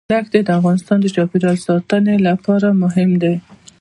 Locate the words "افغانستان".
0.59-0.97